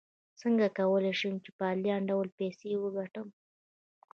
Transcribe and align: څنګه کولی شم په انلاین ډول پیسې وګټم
څنګه 0.41 0.65
کولی 0.77 1.13
شم 1.19 1.33
په 1.57 1.63
انلاین 1.73 2.03
ډول 2.09 2.27
پیسې 2.39 2.69
وګټم 2.77 3.27